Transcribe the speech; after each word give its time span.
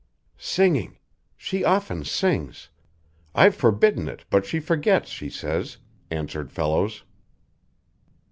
_""Singing. 0.41 0.97
She 1.37 1.63
often 1.63 2.03
sings. 2.05 2.69
I've 3.35 3.53
forbidden 3.53 4.07
it, 4.09 4.25
but 4.31 4.47
she 4.47 4.59
forgets, 4.59 5.11
she 5.11 5.29
says," 5.29 5.77
answered 6.09 6.51
Fellows. 6.51 7.03